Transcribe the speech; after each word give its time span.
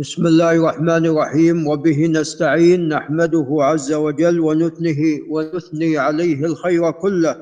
بسم 0.00 0.26
الله 0.26 0.52
الرحمن 0.52 1.06
الرحيم. 1.06 1.66
وبه 1.66 2.06
نستعين 2.06 2.88
نحمده 2.88 3.48
عز 3.60 3.92
وجل 3.92 4.40
ونثنه 4.40 5.00
ونثني 5.28 5.98
عليه 5.98 6.44
الخير 6.44 6.90
كله. 6.90 7.36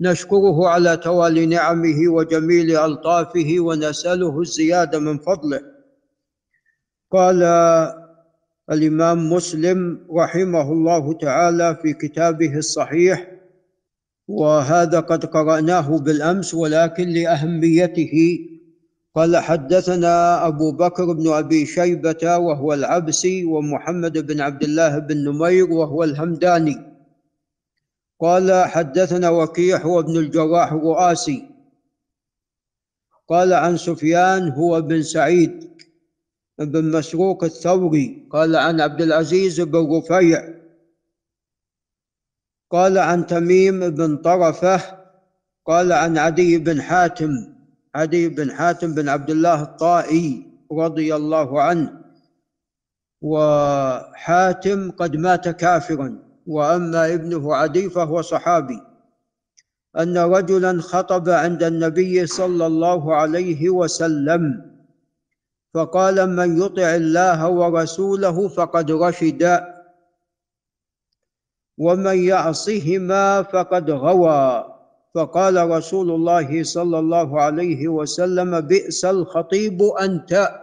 نشكره 0.00 0.68
على 0.68 0.96
توالي 0.96 1.46
نعمه 1.46 2.08
وجميل 2.08 2.76
ألطافه 2.76 3.54
ونسأله 3.58 4.40
الزيادة 4.40 4.98
من 4.98 5.18
فضله. 5.18 5.60
قال 7.12 7.42
الإمام 8.72 9.32
مسلم 9.32 10.06
رحمه 10.10 10.72
الله 10.72 11.12
تعالى 11.18 11.78
في 11.82 11.92
كتابه 11.92 12.58
الصحيح 12.58 13.30
وهذا 14.28 15.00
قد 15.00 15.24
قرأناه 15.24 15.98
بالأمس 15.98 16.54
ولكن 16.54 17.08
لأهميته 17.08 18.38
قال 19.14 19.36
حدثنا 19.36 20.46
أبو 20.46 20.72
بكر 20.72 21.12
بن 21.12 21.32
أبي 21.32 21.66
شيبة 21.66 22.36
وهو 22.38 22.74
العبسي 22.74 23.44
ومحمد 23.44 24.18
بن 24.26 24.40
عبد 24.40 24.62
الله 24.62 24.98
بن 24.98 25.24
نمير 25.24 25.72
وهو 25.72 26.04
الهمداني. 26.04 26.94
قال 28.20 28.64
حدثنا 28.64 29.30
وكيع 29.30 29.78
هو 29.78 30.00
ابن 30.00 30.16
الجراح 30.16 30.72
الرؤاسي. 30.72 31.48
قال 33.28 33.52
عن 33.52 33.76
سفيان 33.76 34.48
هو 34.48 34.80
بن 34.80 35.02
سعيد 35.02 35.70
بن 36.58 36.90
مسروق 36.90 37.44
الثوري. 37.44 38.28
قال 38.30 38.56
عن 38.56 38.80
عبد 38.80 39.02
العزيز 39.02 39.60
بن 39.60 39.96
رفيع. 39.98 40.54
قال 42.70 42.98
عن 42.98 43.26
تميم 43.26 43.90
بن 43.90 44.16
طرفة. 44.16 44.80
قال 45.66 45.92
عن 45.92 46.18
عدي 46.18 46.58
بن 46.58 46.82
حاتم. 46.82 47.53
عدي 47.94 48.28
بن 48.28 48.52
حاتم 48.52 48.94
بن 48.94 49.08
عبد 49.08 49.30
الله 49.30 49.62
الطائي 49.62 50.46
رضي 50.72 51.14
الله 51.14 51.62
عنه. 51.62 52.00
وحاتم 53.22 54.90
قد 54.90 55.16
مات 55.16 55.48
كافرا 55.48 56.18
وأما 56.46 57.14
ابنه 57.14 57.54
عدي 57.54 57.90
فهو 57.90 58.22
صحابي. 58.22 58.80
أن 59.98 60.18
رجلا 60.18 60.80
خطب 60.82 61.28
عند 61.28 61.62
النبي 61.62 62.26
صلى 62.26 62.66
الله 62.66 63.14
عليه 63.14 63.70
وسلم 63.70 64.74
فقال 65.74 66.30
من 66.36 66.62
يطع 66.62 66.94
الله 66.94 67.48
ورسوله 67.48 68.48
فقد 68.48 68.90
رشد 68.90 69.60
ومن 71.78 72.18
يعصهما 72.18 73.42
فقد 73.42 73.90
غوى. 73.90 74.73
فقال 75.14 75.70
رسول 75.70 76.10
الله 76.10 76.62
صلى 76.62 76.98
الله 76.98 77.40
عليه 77.40 77.88
وسلم 77.88 78.60
بئس 78.60 79.04
الخطيب 79.04 79.82
أنت. 79.82 80.60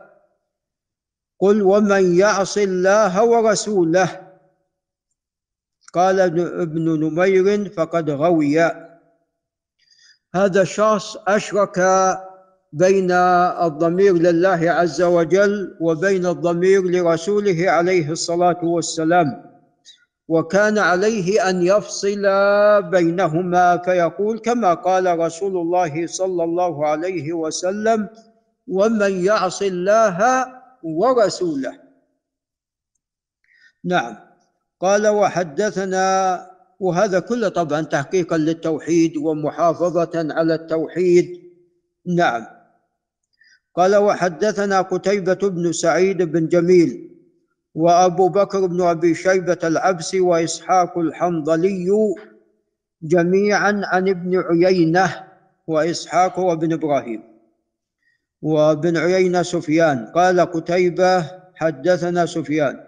قل 1.39 1.61
ومن 1.61 2.17
يعص 2.17 2.57
الله 2.57 3.23
ورسوله. 3.25 4.27
قال 5.93 6.19
ابن 6.61 6.99
نمير 6.99 7.69
فقد 7.69 8.09
غوي. 8.09 8.61
هذا 10.35 10.61
الشخص 10.61 11.17
أشرك 11.27 11.79
بين 12.73 13.11
الضمير 13.11 14.13
لله 14.13 14.71
عز 14.71 15.01
وجل 15.01 15.77
وبين 15.81 16.25
الضمير 16.25 16.81
لرسوله 16.81 17.69
عليه 17.69 18.11
الصلاة 18.11 18.65
والسلام. 18.65 19.50
وكان 20.31 20.77
عليه 20.77 21.49
أن 21.49 21.61
يفصل 21.61 22.23
بينهما 22.81 23.77
فيقول 23.77 24.39
كما 24.39 24.73
قال 24.73 25.19
رسول 25.19 25.57
الله 25.57 26.07
صلى 26.07 26.43
الله 26.43 26.87
عليه 26.87 27.33
وسلم 27.33 28.09
ومن 28.67 29.25
يعص 29.25 29.61
الله 29.61 30.17
ورسوله. 30.83 31.73
نعم. 33.83 34.15
قال 34.79 35.07
وحدثنا 35.07 36.07
وهذا 36.79 37.19
كله 37.19 37.49
طبعا 37.49 37.81
تحقيقا 37.81 38.37
للتوحيد 38.37 39.17
ومحافظة 39.17 40.15
على 40.15 40.53
التوحيد. 40.53 41.27
نعم. 42.07 42.45
قال 43.75 43.95
وحدثنا 43.95 44.81
قتيبة 44.81 45.41
بن 45.49 45.71
سعيد 45.71 46.21
بن 46.21 46.47
جميل 46.47 47.10
وأبو 47.75 48.29
بكر 48.29 48.65
بن 48.65 48.81
أبي 48.81 49.15
شيبة 49.15 49.57
العبسي 49.63 50.19
وإسحاق 50.19 50.97
الحنظلي 50.97 51.87
جميعا 53.03 53.81
عن 53.85 54.09
ابن 54.09 54.39
عيينة 54.39 55.23
وإسحاق 55.67 56.39
وابن 56.39 56.73
إبراهيم. 56.73 57.23
وابن 58.41 58.97
عيينة 58.97 59.41
سفيان. 59.41 60.05
قال 60.15 60.39
قتيبة 60.39 61.25
حدثنا 61.55 62.25
سفيان 62.25 62.79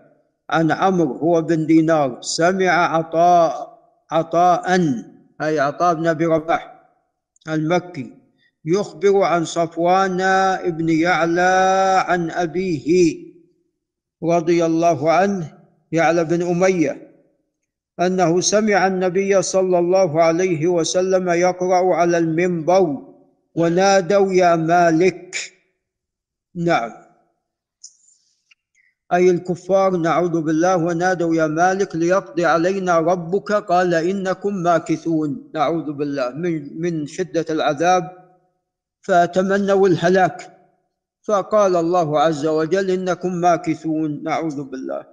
عن 0.49 0.71
عمرو 0.71 1.17
هو 1.17 1.41
بن 1.41 1.65
دينار. 1.65 2.21
سمع 2.21 2.95
عطاء 2.97 3.73
عطاء 4.11 4.79
أي 5.41 5.59
عطاء 5.59 5.93
بن 5.93 6.07
أبي 6.07 6.25
رباح 6.25 6.73
المكي 7.49 8.13
يخبر 8.65 9.21
عن 9.23 9.45
صفوان 9.45 10.17
بن 10.71 10.89
يعلى 10.89 11.53
عن 12.07 12.31
أبيه 12.31 13.17
رضي 14.23 14.65
الله 14.65 15.11
عنه 15.11 15.57
يعلى 15.91 16.23
بن 16.23 16.41
أمية 16.41 17.13
أنه 17.99 18.41
سمع 18.41 18.87
النبي 18.87 19.41
صلى 19.41 19.79
الله 19.79 20.23
عليه 20.23 20.67
وسلم 20.67 21.29
يقرأ 21.29 21.95
على 21.95 22.17
المنبر 22.17 23.13
ونادوا 23.55 24.33
يا 24.33 24.55
مالك 24.55 25.53
نعم. 26.55 26.91
أي 29.13 29.29
الكفار 29.29 29.97
نعوذ 29.97 30.41
بالله 30.41 30.77
ونادوا 30.77 31.35
يا 31.35 31.47
مالك 31.47 31.95
ليقضي 31.95 32.45
علينا 32.45 32.99
ربك 32.99 33.51
قال 33.51 33.93
إنكم 33.93 34.53
ماكثون 34.55 35.51
نعوذ 35.53 35.93
بالله 35.93 36.29
من 36.29 36.81
من 36.81 37.07
شدة 37.07 37.45
العذاب 37.49 38.03
فتمنوا 39.01 39.87
الهلاك. 39.87 40.62
فقال 41.23 41.75
الله 41.75 42.19
عز 42.19 42.45
وجل 42.45 42.91
إنكم 42.91 43.33
ماكثون 43.33 44.23
نعوذ 44.23 44.63
بالله. 44.63 45.07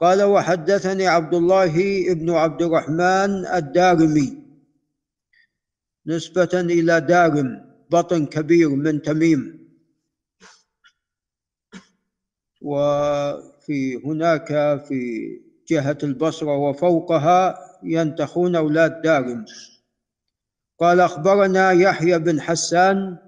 قال 0.00 0.22
وحدثني 0.22 1.06
عبد 1.06 1.34
الله 1.34 1.74
بن 2.14 2.30
عبد 2.30 2.62
الرحمن 2.62 3.46
الدارمي. 3.46 4.42
نسبة 6.06 6.54
إلى 6.54 7.00
دارم 7.00 7.64
بطن 7.90 8.26
كبير 8.26 8.68
من 8.68 9.02
تميم. 9.02 9.66
وفي 12.62 13.96
هناك 14.04 14.48
في 14.88 15.00
جهة 15.68 15.98
البصرة 16.02 16.56
وفوقها 16.56 17.58
ينتخون 17.82 18.56
أولاد 18.56 19.02
دارم. 19.02 19.44
قال 20.78 21.00
أخبرنا 21.00 21.72
يحيى 21.72 22.18
بن 22.18 22.40
حسان 22.40 23.18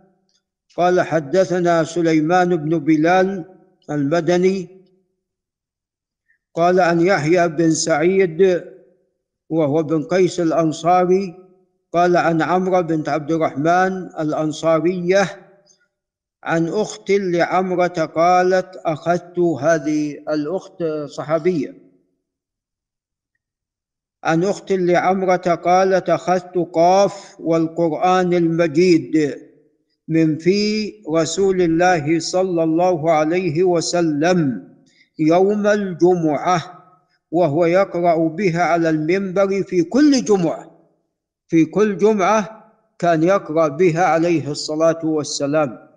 قال 0.79 1.01
حدثنا 1.01 1.85
سليمان 1.85 2.57
بن 2.57 2.79
بلال 2.79 3.45
المدني 3.91 4.69
قال 6.55 6.81
عن 6.81 7.01
يحيى 7.01 7.49
بن 7.49 7.71
سعيد 7.71 8.65
وهو 9.51 9.83
بن 9.83 10.03
قيس 10.05 10.41
الأنصاري 10.41 11.35
قال 11.93 12.17
عن 12.17 12.43
عمرو 12.43 12.83
بنت 12.83 13.09
عبد 13.09 13.33
الرحمن 13.33 14.07
الأنصارية 14.07 15.49
عن 16.45 16.69
أخت 16.69 17.11
لعمرة 17.11 18.05
قالت 18.05 18.77
أخذت 18.77 19.39
هذه 19.39 20.13
الأخت 20.13 20.85
صحابية. 21.07 21.75
عن 24.25 24.45
أخت 24.45 24.73
لعمرة 24.73 25.55
قالت 25.55 26.11
أخذت 26.11 26.59
قاف 26.73 27.41
والقرآن 27.41 28.35
المجيد. 28.35 29.48
من 30.09 30.39
في 30.39 30.93
رسول 31.15 31.63
الله 31.63 32.21
صلى 32.21 32.63
الله 32.65 33.13
عليه 33.13 33.65
وسلم 33.65 34.69
يوم 35.19 35.67
الجمعه 35.67 36.79
وهو 37.31 37.65
يقرا 37.65 38.29
بها 38.29 38.63
على 38.63 38.91
المنبر 38.91 39.63
في 39.63 39.83
كل 39.83 40.25
جمعه. 40.25 40.79
في 41.49 41.65
كل 41.65 41.97
جمعه 41.97 42.73
كان 42.99 43.23
يقرا 43.23 43.69
بها 43.69 44.05
عليه 44.05 44.51
الصلاه 44.51 45.01
والسلام. 45.05 45.89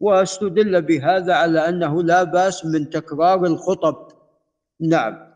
واستدل 0.00 0.82
بهذا 0.82 1.34
على 1.34 1.68
انه 1.68 2.02
لا 2.02 2.22
باس 2.22 2.64
من 2.64 2.90
تكرار 2.90 3.44
الخطب. 3.44 4.08
نعم. 4.80 5.26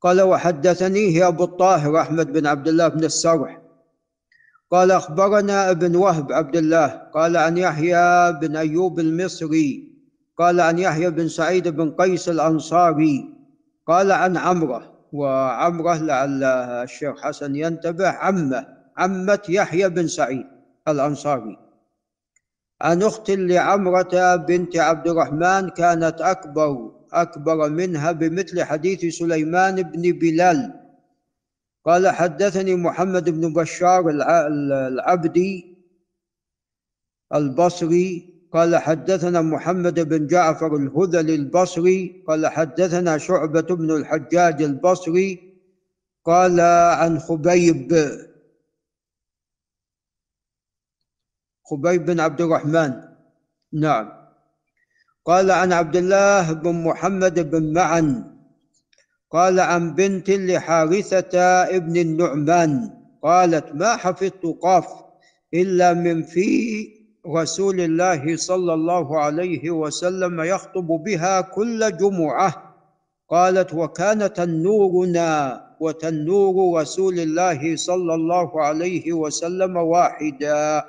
قال 0.00 0.22
وحدثنيه 0.22 1.28
ابو 1.28 1.44
الطاهر 1.44 2.00
احمد 2.00 2.32
بن 2.32 2.46
عبد 2.46 2.68
الله 2.68 2.88
بن 2.88 3.04
السرح 3.04 3.61
قال 4.72 4.90
أخبرنا 4.90 5.70
ابن 5.70 5.96
وهب 5.96 6.32
عبد 6.32 6.56
الله 6.56 6.86
قال 6.86 7.36
عن 7.36 7.58
يحيى 7.58 8.32
بن 8.32 8.56
أيوب 8.56 9.00
المصري 9.00 9.92
قال 10.38 10.60
عن 10.60 10.78
يحيى 10.78 11.10
بن 11.10 11.28
سعيد 11.28 11.68
بن 11.68 11.90
قيس 11.90 12.28
الأنصاري 12.28 13.28
قال 13.86 14.12
عن 14.12 14.36
عمرة 14.36 14.92
وعمرة 15.12 15.94
لعل 15.94 16.44
الشيخ 16.44 17.20
حسن 17.20 17.56
ينتبه 17.56 18.08
عمة 18.08 18.66
عمة 18.96 19.40
يحيى 19.48 19.88
بن 19.88 20.06
سعيد 20.06 20.46
الأنصاري. 20.88 21.58
عن 22.82 23.02
أخت 23.02 23.30
لعمرة 23.30 24.36
بنت 24.36 24.76
عبد 24.76 25.08
الرحمن 25.08 25.68
كانت 25.68 26.20
أكبر 26.20 26.90
أكبر 27.12 27.68
منها 27.68 28.12
بمثل 28.12 28.62
حديث 28.62 29.18
سليمان 29.18 29.82
بن 29.82 30.02
بلال. 30.18 30.81
قال 31.84 32.08
حدثني 32.08 32.74
محمد 32.74 33.30
بن 33.30 33.52
بشار 33.52 34.10
العبدي 34.88 35.76
البصري 37.34 38.32
قال 38.52 38.76
حدثنا 38.76 39.42
محمد 39.42 40.00
بن 40.00 40.26
جعفر 40.26 40.76
الهذلي 40.76 41.34
البصري 41.34 42.24
قال 42.28 42.46
حدثنا 42.46 43.18
شعبة 43.18 43.60
بن 43.60 43.90
الحجاج 43.90 44.62
البصري 44.62 45.52
قال 46.24 46.60
عن 47.00 47.18
خبيب 47.18 48.08
خبيب 51.64 52.04
بن 52.04 52.20
عبد 52.20 52.40
الرحمن. 52.40 52.92
نعم. 53.72 54.12
قال 55.24 55.50
عن 55.50 55.72
عبد 55.72 55.96
الله 55.96 56.52
بن 56.52 56.84
محمد 56.84 57.50
بن 57.50 57.72
معن 57.72 58.31
قال 59.32 59.60
عن 59.60 59.94
بنت 59.94 60.30
لحارثة 60.30 61.38
ابن 61.76 61.96
النعمان 61.96 62.90
قالت 63.22 63.74
ما 63.74 63.96
حفظت 63.96 64.46
قاف 64.62 64.86
إلا 65.54 65.94
من 65.94 66.22
في 66.22 66.88
رسول 67.26 67.80
الله 67.80 68.36
صلى 68.36 68.74
الله 68.74 69.20
عليه 69.20 69.70
وسلم 69.70 70.40
يخطب 70.40 70.86
بها 70.86 71.40
كل 71.40 71.96
جمعة. 71.96 72.74
قالت 73.28 73.74
وكان 73.74 74.32
تنورنا 74.32 75.62
وتنور 75.80 76.80
رسول 76.80 77.20
الله 77.20 77.76
صلى 77.76 78.14
الله 78.14 78.62
عليه 78.62 79.12
وسلم 79.12 79.76
واحدا. 79.76 80.84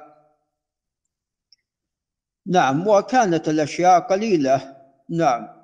نعم 2.48 2.88
وكانت 2.88 3.50
الأشياء 3.50 4.00
قليلة. 4.00 4.76
نعم. 5.10 5.63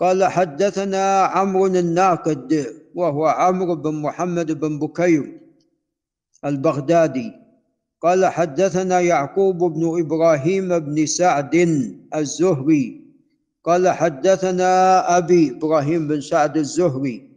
قال 0.00 0.24
حدثنا 0.24 1.04
عمرو 1.22 1.66
الناقد 1.66 2.66
وهو 2.94 3.26
عمرو 3.26 3.74
بن 3.74 3.94
محمد 3.94 4.52
بن 4.52 4.78
بكير 4.78 5.40
البغدادي. 6.44 7.32
قال 8.00 8.26
حدثنا 8.26 9.00
يعقوب 9.00 9.58
بن 9.58 10.00
إبراهيم 10.00 10.78
بن 10.78 11.06
سعد 11.06 11.54
الزهري. 12.14 13.00
قال 13.64 13.88
حدثنا 13.88 14.70
أبي 15.18 15.50
إبراهيم 15.50 16.08
بن 16.08 16.20
سعد 16.20 16.56
الزهري. 16.56 17.30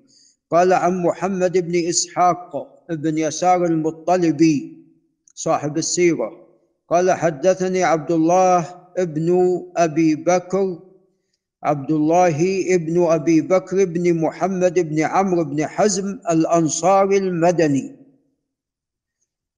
قال 0.51 0.73
عن 0.73 1.03
محمد 1.03 1.57
بن 1.57 1.87
إسحاق 1.89 2.67
بن 2.89 3.17
يسار 3.17 3.65
المطلبي 3.65 4.77
صاحب 5.35 5.77
السيرة. 5.77 6.31
قال 6.89 7.11
حدثني 7.11 7.83
عبد 7.83 8.11
الله 8.11 8.59
ابن 8.97 9.27
أبي 9.77 10.15
بكر 10.15 10.92
عبد 11.63 11.91
الله 11.91 12.65
ابن 12.75 13.03
أبي 13.03 13.41
بكر 13.41 13.85
بن 13.85 14.21
محمد 14.21 14.79
بن 14.79 14.99
عمرو 14.99 15.43
بن 15.43 15.67
حزم 15.67 16.19
الانصاري 16.31 17.17
المدني. 17.17 17.95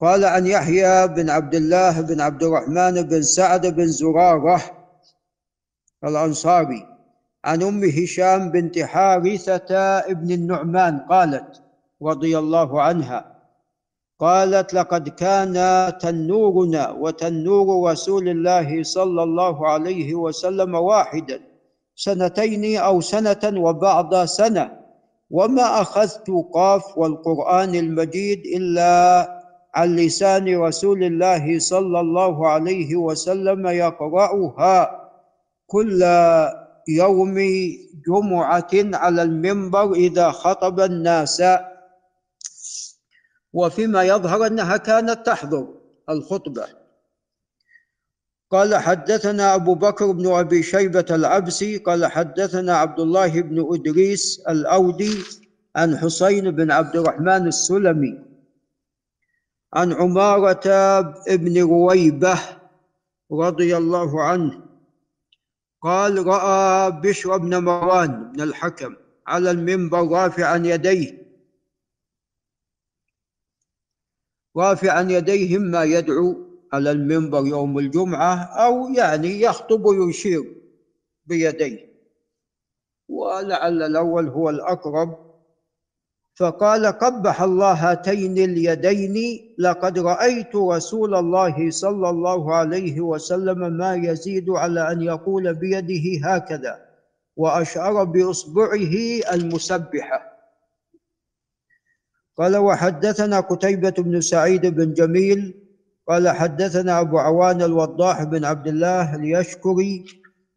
قال 0.02 0.26
عن 0.26 0.48
يحيى 0.48 1.08
بن 1.08 1.30
عبد 1.30 1.56
الله 1.56 2.02
بن 2.02 2.22
عبد 2.22 2.44
الرحمن 2.44 3.02
بن 3.02 3.22
سعد 3.22 3.68
بن 3.68 3.88
زرارة 3.88 4.62
الأنصاري 6.04 6.88
عن 7.46 7.64
أم 7.64 7.84
هشام 7.84 8.52
بنت 8.52 8.80
حارثة 8.80 9.76
ابن 10.00 10.32
النعمان 10.32 11.00
قالت 11.00 11.62
رضي 12.02 12.40
الله 12.40 12.82
عنها 12.82 13.36
قالت 14.20 14.74
لقد 14.74 15.10
كان 15.10 15.54
تنورنا 15.98 16.90
وتنور 16.92 17.92
رسول 17.92 18.30
الله 18.30 18.84
صلى 18.84 19.24
الله 19.24 19.68
عليه 19.68 20.16
وسلم 20.16 20.76
واحدا 20.76 21.55
سنتين 21.96 22.78
أو 22.78 23.02
سنة 23.02 23.44
وبعض 23.44 24.16
سنة. 24.26 24.80
وما 25.32 25.82
أخذت 25.82 26.28
قاف 26.54 26.98
والقرآن 26.98 27.76
المجيد 27.76 28.40
إلا 28.46 28.96
عن 29.76 29.96
لسان 29.96 30.58
رسول 30.58 31.04
الله 31.04 31.60
صلى 31.60 32.00
الله 32.00 32.48
عليه 32.48 32.96
وسلم 32.96 33.68
يقرأها 33.68 35.02
كل 35.68 36.04
يوم 36.88 37.36
جمعة 38.08 38.72
على 38.74 39.22
المنبر 39.22 39.94
إذا 39.94 40.32
خطب 40.32 40.80
الناس. 40.80 41.44
وفيما 43.54 44.04
يظهر 44.04 44.46
أنها 44.46 44.78
كانت 44.78 45.26
تحضر 45.26 45.68
الخطبة. 46.10 46.85
قال 48.52 48.76
حدثنا 48.76 49.56
أبو 49.56 49.76
بكر 49.76 50.12
بن 50.12 50.28
أبي 50.28 50.64
شيبة 50.64 51.06
العبسي 51.10 51.78
قال 51.78 52.06
حدثنا 52.06 52.78
عبد 52.78 53.00
الله 53.00 53.42
بن 53.42 53.68
إدريس 53.74 54.40
الأودي 54.50 55.18
عن 55.76 55.98
حسين 55.98 56.52
بن 56.52 56.72
عبد 56.72 56.96
الرحمن 56.96 57.48
السلمي 57.48 58.20
عن 59.74 59.94
عمارة 59.94 61.02
بن 61.30 61.62
رويبة 61.62 62.40
رضي 63.32 63.78
الله 63.78 64.24
عنه 64.24 64.66
قال 65.82 66.28
رأى 66.28 66.92
بشر 66.92 67.38
بن 67.38 67.64
مروان 67.64 68.32
بن 68.32 68.42
الحكم 68.42 68.96
على 69.28 69.52
المنبر 69.52 70.08
رافعا 70.08 70.58
يديه 70.58 71.26
رافعا 74.58 75.02
يديه 75.02 75.58
ما 75.58 75.84
يدعو 75.84 76.45
على 76.74 76.92
المنبر 76.92 77.46
يوم 77.48 77.80
الجمعة 77.80 78.36
أو 78.44 78.88
يعني 78.90 79.42
يخطب 79.42 79.86
ويشير 79.86 80.44
بيديه. 81.26 81.96
ولعل 83.10 83.84
الأول 83.84 84.28
هو 84.30 84.50
الأقرب. 84.50 85.26
فقال 86.36 86.86
قبح 86.86 87.42
الله 87.42 87.74
هاتين 87.74 88.38
اليدين 88.38 89.16
لقد 89.60 90.00
رأيت 90.00 90.56
رسول 90.56 91.16
الله 91.16 91.70
صلى 91.72 92.10
الله 92.10 92.54
عليه 92.56 93.02
وسلم 93.02 93.74
ما 93.78 93.96
يزيد 93.96 94.50
على 94.50 94.92
أن 94.92 95.02
يقول 95.02 95.54
بيده 95.54 96.28
هكذا 96.28 96.86
وأشعر 97.36 98.04
بإصبعه 98.04 98.96
المسبحة. 99.34 100.36
قال 102.38 102.58
وحدثنا 102.58 103.40
قتيبة 103.40 103.90
بن 103.98 104.22
سعيد 104.22 104.66
بن 104.66 104.94
جميل 104.94 105.65
قال 106.08 106.30
حدثنا 106.30 107.00
أبو 107.00 107.18
عوان 107.18 107.62
الوضاح 107.62 108.24
بن 108.24 108.46
عبد 108.46 108.68
الله 108.68 109.16
اليشكري 109.16 110.06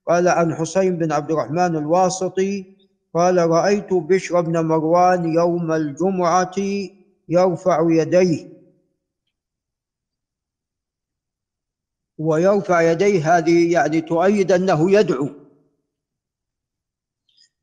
قال 0.09 0.29
عن 0.29 0.55
حسين 0.55 0.99
بن 0.99 1.13
عبد 1.13 1.31
الرحمن 1.31 1.77
الواسطي 1.77 2.77
قال 3.15 3.39
رأيت 3.51 3.93
بشر 3.93 4.41
بن 4.41 4.67
مروان 4.67 5.35
يوم 5.35 5.73
الجمعة 5.73 6.55
يرفع 7.29 7.87
يديه 7.91 8.59
ويرفع 12.19 12.81
يديه 12.81 13.37
هذه 13.37 13.73
يعني 13.73 14.01
تؤيد 14.01 14.53
أنه 14.53 14.91
يدعو. 14.91 15.29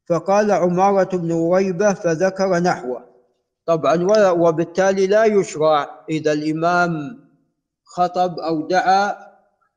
فقال 0.05 0.51
عمارة 0.51 1.17
بن 1.17 1.31
رويبة 1.31 1.93
فذكر 1.93 2.60
نحوه. 2.60 3.05
طبعا 3.65 4.31
وبالتالي 4.31 5.07
لا 5.07 5.25
يشرع 5.25 6.05
إذا 6.10 6.33
الإمام 6.33 7.25
خطب 7.86 8.39
أو 8.39 8.68
دعا 8.68 9.15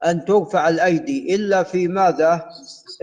أن 0.07 0.25
ترفع 0.25 0.69
الأيدي 0.69 1.35
إلا 1.35 1.63
في 1.63 1.89
ماذا؟ 1.89 2.49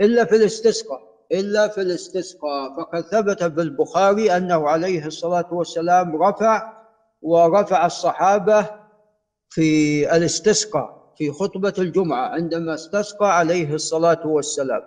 إلا 0.00 0.24
في 0.24 0.36
الاستسقاء 0.36 1.00
إلا 1.32 1.68
في 1.68 1.80
الاستسقاء. 1.80 2.76
فقد 2.76 3.00
ثبت 3.00 3.44
في 3.44 3.60
البخاري 3.60 4.36
أنه 4.36 4.68
عليه 4.68 5.06
الصلاة 5.06 5.54
والسلام 5.54 6.22
رفع 6.22 6.72
ورفع 7.22 7.86
الصحابة 7.86 8.70
في 9.50 10.16
الاستسقاء 10.16 11.12
في 11.18 11.30
خطبة 11.32 11.74
الجمعة 11.78 12.28
عندما 12.28 12.74
استسقى 12.74 13.38
عليه 13.38 13.74
الصلاة 13.74 14.26
والسلام. 14.26 14.82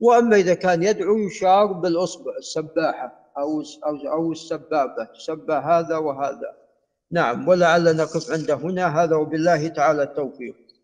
وأما 0.00 0.36
إذا 0.36 0.54
كان 0.54 0.82
يدعو 0.82 1.18
يشار 1.18 1.66
بالأصبع 1.66 2.32
السباحة 2.38 3.32
أو 3.38 3.62
أو 4.12 4.32
السبابة 4.32 5.04
تسبى 5.18 5.52
هذا 5.52 5.96
وهذا. 5.96 6.61
نعم 7.12 7.48
ولعل 7.48 7.96
نقف 7.96 8.30
عند 8.30 8.50
هنا. 8.50 9.02
هذا 9.04 9.16
وبالله 9.16 9.68
تعالى 9.68 10.02
التوفيق. 10.02 10.61